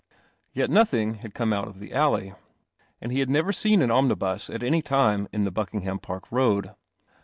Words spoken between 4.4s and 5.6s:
at any time in the